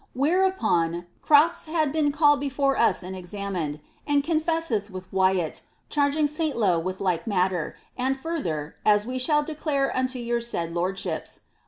[0.15, 6.79] Whereupon, Crofts has been called before us and examined, and confesseth with Wyat, charging Saintlow
[6.79, 11.41] with like matter, and further, as we shall de> clare unto your said lordships.